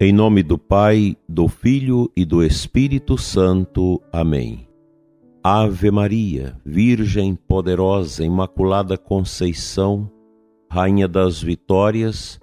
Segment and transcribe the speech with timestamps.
[0.00, 4.00] Em nome do Pai, do Filho e do Espírito Santo.
[4.12, 4.68] Amém.
[5.42, 10.08] Ave Maria, Virgem poderosa, Imaculada Conceição,
[10.70, 12.38] Rainha das Vitórias,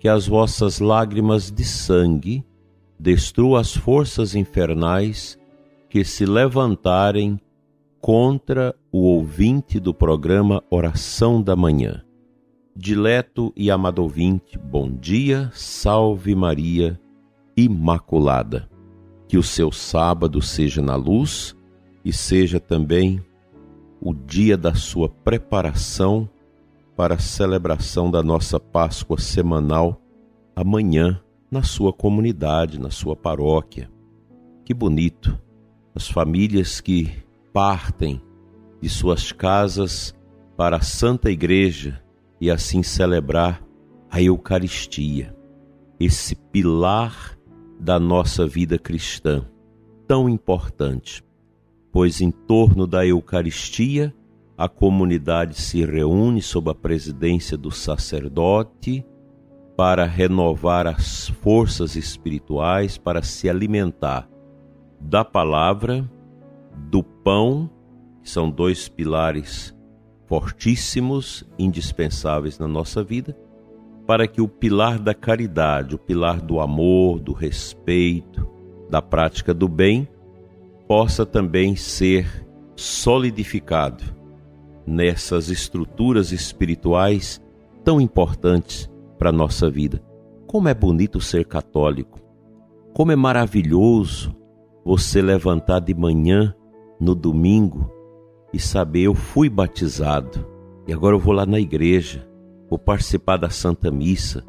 [0.00, 2.44] que as vossas lágrimas de sangue
[2.98, 5.38] destruam as forças infernais
[5.88, 7.38] que se levantarem
[8.00, 12.02] contra o ouvinte do programa Oração da Manhã.
[12.78, 17.00] Dileto e amado ouvinte, bom dia, salve Maria
[17.56, 18.68] Imaculada.
[19.28, 21.56] Que o seu sábado seja na luz
[22.04, 23.20] e seja também
[24.00, 26.28] o dia da sua preparação
[26.96, 30.00] para a celebração da nossa Páscoa semanal
[30.54, 31.20] amanhã
[31.50, 33.90] na sua comunidade, na sua paróquia.
[34.64, 35.38] Que bonito!
[35.94, 37.10] As famílias que
[37.52, 38.20] partem
[38.80, 40.14] de suas casas
[40.56, 42.02] para a Santa Igreja
[42.40, 43.62] e assim celebrar
[44.10, 45.34] a Eucaristia,
[45.98, 47.35] esse pilar
[47.78, 49.44] da nossa vida cristã,
[50.06, 51.22] tão importante,
[51.92, 54.14] pois em torno da Eucaristia
[54.56, 59.04] a comunidade se reúne sob a presidência do sacerdote
[59.76, 64.26] para renovar as forças espirituais, para se alimentar
[64.98, 66.10] da palavra,
[66.90, 67.70] do pão,
[68.22, 69.76] que são dois pilares
[70.26, 73.36] fortíssimos, indispensáveis na nossa vida,
[74.06, 78.46] para que o pilar da caridade, o pilar do amor, do respeito,
[78.88, 80.08] da prática do bem,
[80.86, 84.04] possa também ser solidificado
[84.86, 87.42] nessas estruturas espirituais
[87.82, 90.00] tão importantes para a nossa vida.
[90.46, 92.20] Como é bonito ser católico!
[92.94, 94.34] Como é maravilhoso
[94.84, 96.54] você levantar de manhã
[97.00, 97.90] no domingo
[98.52, 100.46] e saber eu fui batizado
[100.86, 102.25] e agora eu vou lá na igreja,
[102.68, 104.44] vou participar da Santa Missa,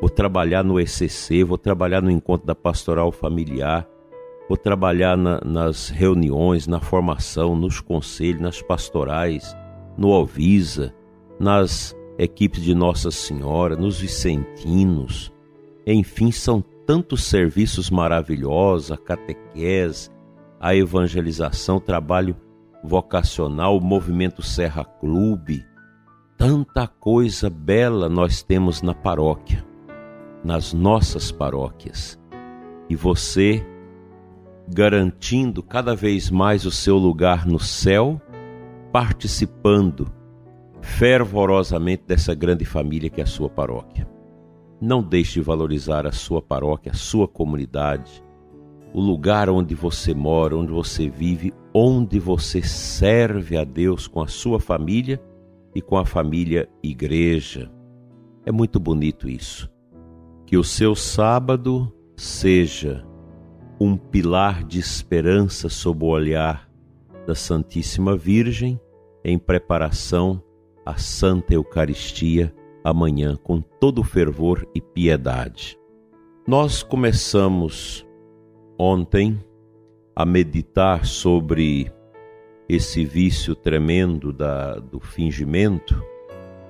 [0.00, 3.88] vou trabalhar no ECC, vou trabalhar no encontro da pastoral familiar,
[4.48, 9.56] vou trabalhar na, nas reuniões, na formação, nos conselhos, nas pastorais,
[9.96, 10.94] no Alvisa,
[11.38, 15.32] nas equipes de Nossa Senhora, nos Vicentinos,
[15.86, 20.10] enfim, são tantos serviços maravilhosos, a catequese,
[20.60, 22.36] a evangelização, o trabalho
[22.84, 25.64] vocacional, o movimento Serra Clube.
[26.40, 29.62] Tanta coisa bela nós temos na paróquia,
[30.42, 32.18] nas nossas paróquias.
[32.88, 33.62] E você
[34.66, 38.18] garantindo cada vez mais o seu lugar no céu,
[38.90, 40.10] participando
[40.80, 44.08] fervorosamente dessa grande família que é a sua paróquia.
[44.80, 48.24] Não deixe de valorizar a sua paróquia, a sua comunidade,
[48.94, 54.26] o lugar onde você mora, onde você vive, onde você serve a Deus com a
[54.26, 55.20] sua família
[55.74, 57.70] e com a família igreja.
[58.44, 59.70] É muito bonito isso.
[60.46, 63.06] Que o seu sábado seja
[63.80, 66.68] um pilar de esperança sob o olhar
[67.26, 68.80] da Santíssima Virgem
[69.24, 70.42] em preparação
[70.84, 75.78] à Santa Eucaristia amanhã com todo fervor e piedade.
[76.46, 78.06] Nós começamos
[78.78, 79.38] ontem
[80.16, 81.92] a meditar sobre
[82.74, 86.00] esse vício tremendo da, do fingimento,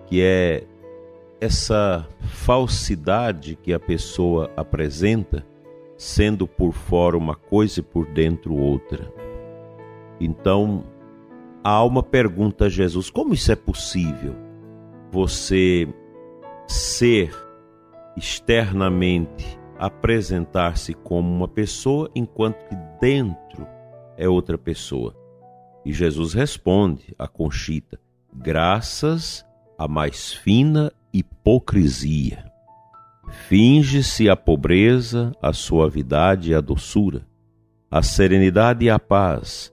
[0.07, 0.65] que é
[1.39, 5.47] essa falsidade que a pessoa apresenta,
[5.99, 9.13] sendo por fora uma coisa e por dentro outra.
[10.19, 10.85] Então,
[11.63, 14.35] a alma pergunta a Jesus: como isso é possível?
[15.13, 15.87] Você
[16.67, 17.31] ser
[18.17, 23.67] externamente apresentar-se como uma pessoa enquanto que dentro
[24.17, 25.20] é outra pessoa.
[25.85, 27.99] E Jesus responde a Conchita:
[28.35, 29.45] graças
[29.79, 32.45] à mais fina hipocrisia.
[33.49, 37.27] Finge-se a pobreza, a suavidade e a doçura,
[37.91, 39.73] a serenidade e a paz.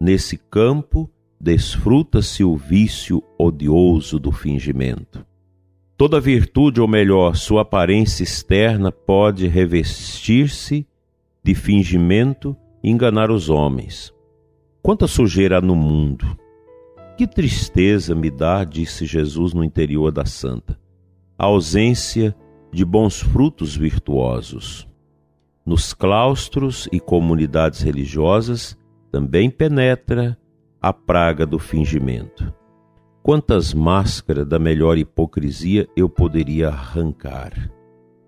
[0.00, 1.10] Nesse campo
[1.40, 5.24] desfruta-se o vício odioso do fingimento.
[5.96, 10.86] Toda virtude, ou melhor, sua aparência externa, pode revestir-se
[11.42, 14.13] de fingimento e enganar os homens.
[14.84, 16.38] Quanta sujeira há no mundo!
[17.16, 20.78] Que tristeza me dá, disse Jesus no interior da santa,
[21.38, 22.36] a ausência
[22.70, 24.86] de bons frutos virtuosos.
[25.64, 28.76] Nos claustros e comunidades religiosas
[29.10, 30.36] também penetra
[30.82, 32.52] a praga do fingimento.
[33.22, 37.70] Quantas máscaras da melhor hipocrisia eu poderia arrancar?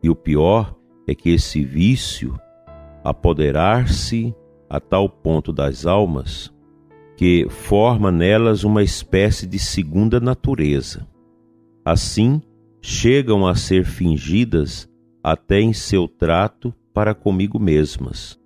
[0.02, 0.74] E o pior
[1.06, 2.40] é que esse vício
[3.04, 4.34] apoderar-se
[4.68, 6.54] a tal ponto das almas
[7.16, 11.08] que forma nelas uma espécie de segunda natureza.
[11.84, 12.42] Assim,
[12.82, 14.88] chegam a ser fingidas
[15.22, 18.38] até em seu trato para comigo mesmas.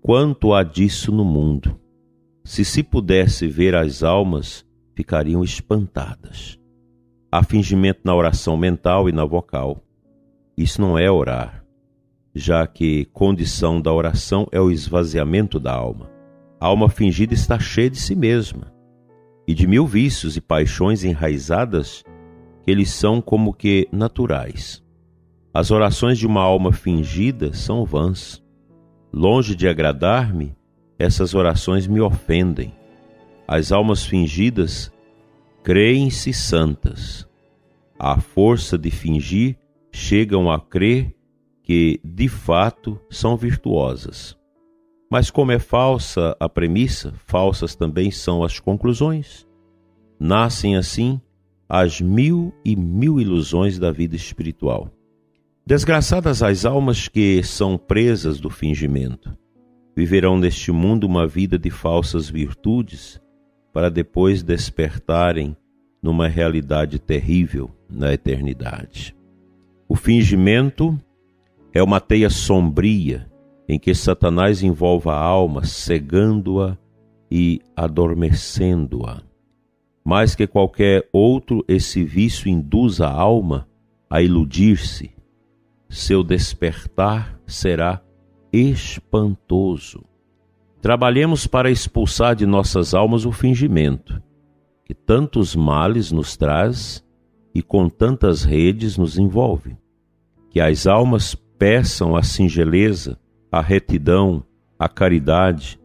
[0.00, 1.78] Quanto há disso no mundo?
[2.44, 6.58] Se se pudesse ver as almas, ficariam espantadas.
[7.30, 9.82] Há fingimento na oração mental e na vocal.
[10.56, 11.61] Isso não é orar,
[12.34, 16.10] já que condição da oração é o esvaziamento da alma.
[16.58, 18.72] A alma fingida está cheia de si mesma
[19.46, 22.02] e de mil vícios e paixões enraizadas
[22.62, 24.82] que eles são como que naturais.
[25.52, 28.42] As orações de uma alma fingida são vãs.
[29.12, 30.56] Longe de agradar-me,
[30.98, 32.72] essas orações me ofendem.
[33.46, 34.90] As almas fingidas
[35.62, 37.28] creem-se santas.
[37.98, 39.58] À força de fingir,
[39.92, 41.14] chegam a crer
[41.72, 44.36] que, de fato, são virtuosas.
[45.10, 49.48] Mas, como é falsa a premissa, falsas também são as conclusões.
[50.20, 51.18] Nascem assim
[51.66, 54.90] as mil e mil ilusões da vida espiritual.
[55.66, 59.34] Desgraçadas as almas que são presas do fingimento.
[59.96, 63.18] Viverão neste mundo uma vida de falsas virtudes
[63.72, 65.56] para depois despertarem
[66.02, 69.16] numa realidade terrível na eternidade.
[69.88, 71.00] O fingimento
[71.72, 73.30] é uma teia sombria
[73.68, 76.76] em que Satanás envolve a alma, cegando-a
[77.30, 79.22] e adormecendo-a.
[80.04, 83.68] Mais que qualquer outro, esse vício induz a alma
[84.10, 85.10] a iludir-se.
[85.88, 88.02] Seu despertar será
[88.52, 90.04] espantoso.
[90.82, 94.20] Trabalhemos para expulsar de nossas almas o fingimento,
[94.84, 97.02] que tantos males nos traz
[97.54, 99.76] e com tantas redes nos envolve.
[100.50, 103.16] Que as almas peçam a singeleza,
[103.48, 104.42] a retidão,
[104.76, 105.78] a caridade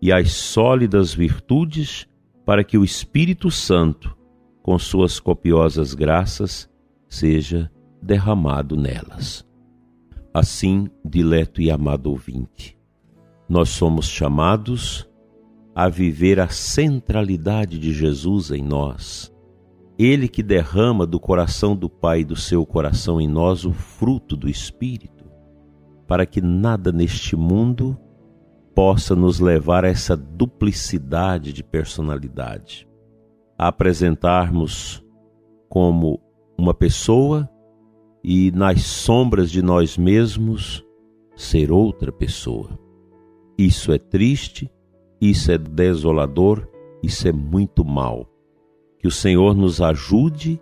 [0.00, 2.08] e as sólidas virtudes
[2.44, 4.18] para que o Espírito Santo,
[4.64, 6.68] com suas copiosas graças,
[7.08, 7.70] seja
[8.02, 9.46] derramado nelas.
[10.34, 12.76] Assim, dileto e amado ouvinte,
[13.48, 15.08] nós somos chamados
[15.72, 19.31] a viver a centralidade de Jesus em nós.
[20.02, 24.36] Ele que derrama do coração do Pai e do seu coração em nós o fruto
[24.36, 25.30] do Espírito,
[26.08, 27.96] para que nada neste mundo
[28.74, 32.88] possa nos levar a essa duplicidade de personalidade,
[33.56, 35.06] a apresentarmos
[35.68, 36.20] como
[36.58, 37.48] uma pessoa
[38.24, 40.84] e nas sombras de nós mesmos
[41.36, 42.76] ser outra pessoa.
[43.56, 44.68] Isso é triste,
[45.20, 46.68] isso é desolador,
[47.04, 48.31] isso é muito mal.
[49.02, 50.58] Que o Senhor nos ajude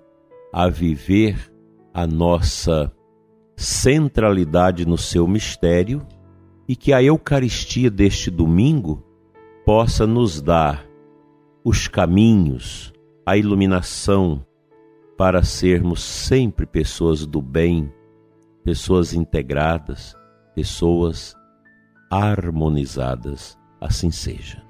[0.51, 1.53] a viver
[1.93, 2.91] a nossa
[3.55, 6.01] centralidade no seu mistério
[6.67, 9.05] e que a Eucaristia deste domingo
[9.67, 10.87] possa nos dar
[11.63, 12.93] os caminhos,
[13.27, 14.45] a iluminação
[15.19, 17.93] para sermos sempre pessoas do bem,
[18.65, 20.17] pessoas integradas,
[20.55, 21.37] pessoas
[22.11, 23.59] harmonizadas.
[23.79, 24.70] Assim seja.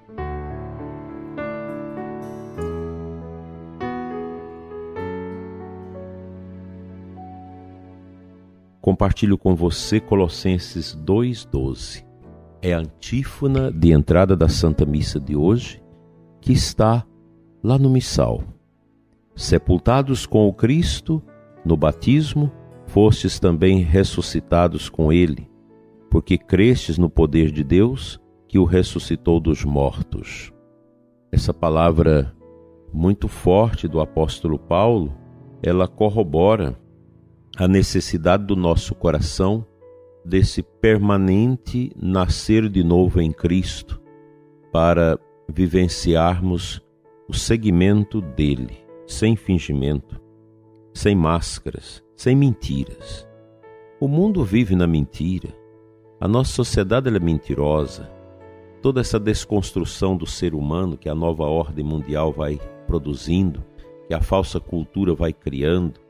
[8.91, 12.05] Compartilho com você Colossenses 2,12.
[12.61, 15.81] É a antífona de entrada da Santa Missa de hoje,
[16.41, 17.07] que está
[17.63, 18.43] lá no Missal.
[19.37, 21.23] Sepultados com o Cristo
[21.64, 22.50] no batismo,
[22.85, 25.49] fostes também ressuscitados com Ele,
[26.11, 30.53] porque crestes no poder de Deus que o ressuscitou dos mortos.
[31.31, 32.35] Essa palavra
[32.93, 35.14] muito forte do apóstolo Paulo,
[35.62, 36.76] ela corrobora
[37.61, 39.67] a necessidade do nosso coração
[40.25, 44.00] desse permanente nascer de novo em Cristo
[44.73, 46.81] para vivenciarmos
[47.29, 50.19] o seguimento dele, sem fingimento,
[50.95, 53.29] sem máscaras, sem mentiras.
[54.00, 55.55] O mundo vive na mentira.
[56.19, 58.11] A nossa sociedade é mentirosa.
[58.81, 63.62] Toda essa desconstrução do ser humano que a nova ordem mundial vai produzindo,
[64.09, 66.00] que a falsa cultura vai criando,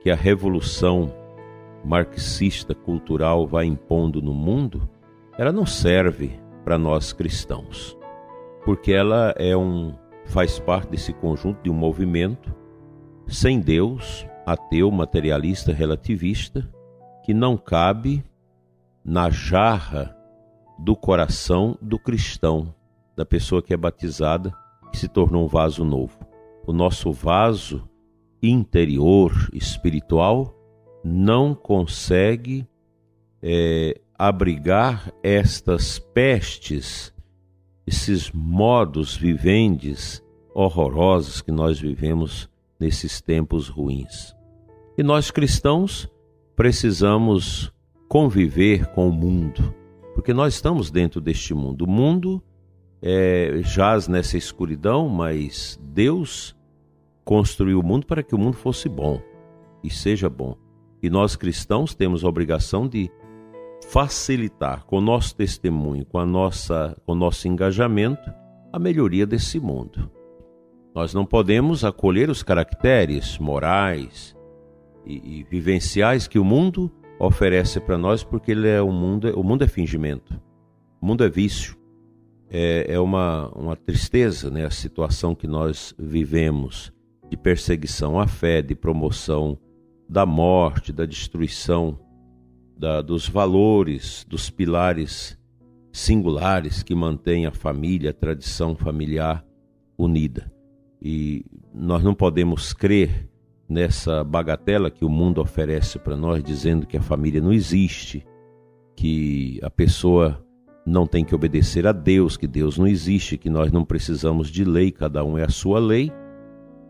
[0.00, 1.14] que a revolução
[1.84, 4.88] marxista cultural vai impondo no mundo,
[5.38, 7.96] ela não serve para nós cristãos,
[8.64, 9.94] porque ela é um
[10.26, 12.54] faz parte desse conjunto de um movimento
[13.26, 16.68] sem Deus, ateu, materialista, relativista,
[17.24, 18.24] que não cabe
[19.04, 20.16] na jarra
[20.78, 22.74] do coração do cristão,
[23.16, 24.52] da pessoa que é batizada,
[24.90, 26.18] que se tornou um vaso novo.
[26.66, 27.88] O nosso vaso
[28.42, 30.54] interior espiritual
[31.04, 32.66] não consegue
[33.42, 37.14] é, abrigar estas pestes,
[37.86, 40.22] esses modos vivendes
[40.54, 44.34] horrorosos que nós vivemos nesses tempos ruins.
[44.96, 46.10] E nós cristãos
[46.54, 47.72] precisamos
[48.08, 49.74] conviver com o mundo,
[50.14, 51.86] porque nós estamos dentro deste mundo.
[51.86, 52.42] O mundo
[53.00, 56.54] é, jaz nessa escuridão, mas Deus
[57.30, 59.22] construiu o mundo para que o mundo fosse bom
[59.84, 60.56] e seja bom.
[61.00, 63.08] E nós cristãos temos a obrigação de
[63.88, 68.34] facilitar com o nosso testemunho, com, a nossa, com o nosso engajamento,
[68.72, 70.10] a melhoria desse mundo.
[70.92, 74.36] Nós não podemos acolher os caracteres morais
[75.06, 79.44] e, e vivenciais que o mundo oferece para nós, porque ele é o mundo, o
[79.44, 80.34] mundo é fingimento,
[81.00, 81.78] o mundo é vício,
[82.50, 86.92] é, é uma, uma tristeza, né, a situação que nós vivemos
[87.30, 89.56] de perseguição à fé, de promoção
[90.08, 91.98] da morte, da destruição
[92.76, 95.38] da, dos valores, dos pilares
[95.92, 99.44] singulares que mantêm a família, a tradição familiar
[99.96, 100.52] unida.
[101.00, 103.28] E nós não podemos crer
[103.68, 108.26] nessa bagatela que o mundo oferece para nós, dizendo que a família não existe,
[108.96, 110.44] que a pessoa
[110.84, 114.64] não tem que obedecer a Deus, que Deus não existe, que nós não precisamos de
[114.64, 116.10] lei, cada um é a sua lei.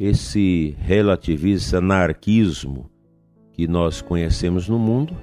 [0.00, 2.90] Esse relativismo, anarquismo
[3.52, 5.14] que nós conhecemos no mundo,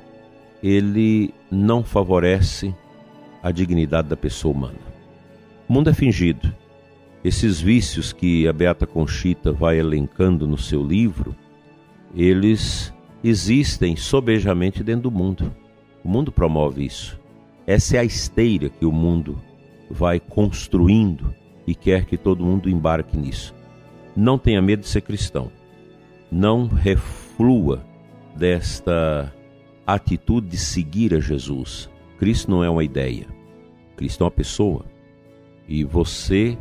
[0.61, 2.75] ele não favorece
[3.41, 4.77] a dignidade da pessoa humana.
[5.67, 6.53] O mundo é fingido.
[7.23, 11.35] Esses vícios que a Beata Conchita vai elencando no seu livro,
[12.15, 12.93] eles
[13.23, 15.51] existem sobejamente dentro do mundo.
[16.03, 17.19] O mundo promove isso.
[17.65, 19.41] Essa é a esteira que o mundo
[19.89, 21.33] vai construindo
[21.65, 23.56] e quer que todo mundo embarque nisso.
[24.17, 25.51] Não tenha medo de ser cristão.
[26.31, 27.85] Não reflua
[28.35, 29.31] desta
[29.85, 31.87] atitude de seguir a Jesus.
[32.17, 33.27] Cristo não é uma ideia,
[33.95, 34.85] Cristo é uma pessoa.
[35.67, 36.57] E você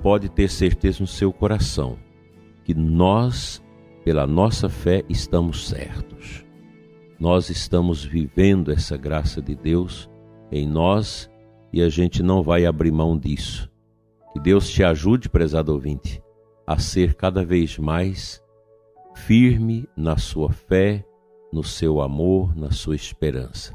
[0.00, 1.98] pode ter certeza no seu coração
[2.62, 3.60] que nós,
[4.04, 6.44] pela nossa fé, estamos certos.
[7.18, 10.08] Nós estamos vivendo essa graça de Deus
[10.52, 11.28] em nós
[11.72, 13.68] e a gente não vai abrir mão disso.
[14.32, 16.22] Que Deus te ajude, prezado ouvinte,
[16.66, 18.42] a ser cada vez mais
[19.14, 21.04] firme na sua fé,
[21.52, 23.74] no seu amor, na sua esperança.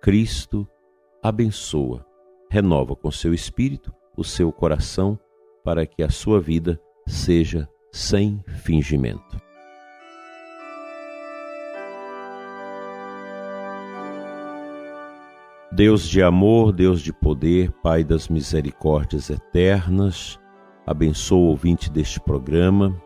[0.00, 0.66] Cristo
[1.22, 2.06] abençoa,
[2.50, 5.18] renova com seu espírito o seu coração
[5.64, 9.40] para que a sua vida seja sem fingimento.
[15.72, 20.38] Deus de amor, Deus de poder, Pai das misericórdias eternas,
[20.86, 23.00] abençoa o ouvinte deste programa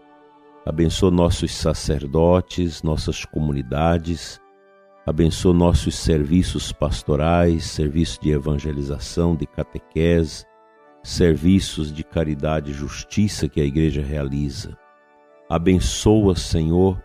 [0.64, 4.40] abençoa nossos sacerdotes, nossas comunidades,
[5.07, 10.47] abençoa nossos serviços pastorais, serviços de evangelização, de catequese,
[11.02, 14.76] serviços de caridade e justiça que a igreja realiza.
[15.50, 17.02] Abençoa, Senhor,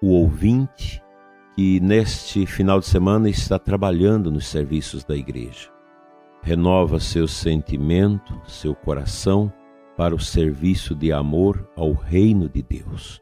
[0.00, 1.02] o ouvinte
[1.54, 5.70] que neste final de semana está trabalhando nos serviços da igreja.
[6.42, 9.52] Renova seu sentimento, seu coração
[9.96, 13.20] para o serviço de amor ao reino de Deus.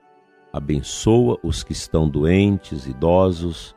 [0.52, 3.74] Abençoa os que estão doentes, idosos,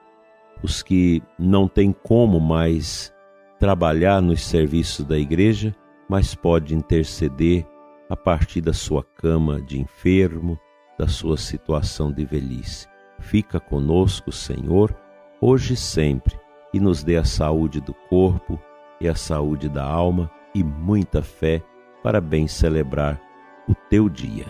[0.64, 3.14] os que não têm como mais
[3.60, 5.76] trabalhar nos serviços da igreja,
[6.10, 7.66] mas pode interceder
[8.10, 10.58] a partir da sua cama de enfermo,
[10.98, 12.88] da sua situação de velhice.
[13.20, 14.96] Fica conosco, Senhor,
[15.42, 16.40] hoje e sempre,
[16.74, 18.60] e nos dê a saúde do corpo
[19.02, 21.62] e a saúde da alma e muita fé
[22.08, 23.20] para bem celebrar
[23.68, 24.46] o teu dia.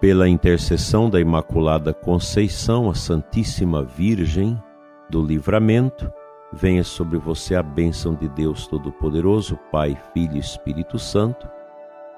[0.00, 4.56] Pela intercessão da Imaculada Conceição, a Santíssima Virgem
[5.10, 6.08] do Livramento,
[6.52, 11.50] venha sobre você a bênção de Deus Todo-Poderoso, Pai, Filho e Espírito Santo.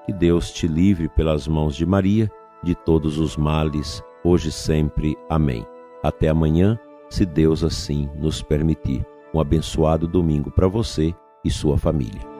[0.05, 2.29] Que Deus te livre pelas mãos de Maria
[2.61, 5.17] de todos os males, hoje e sempre.
[5.27, 5.65] Amém.
[6.03, 6.79] Até amanhã
[7.11, 9.05] se Deus assim nos permitir.
[9.33, 11.13] Um abençoado domingo para você
[11.43, 12.30] e sua família.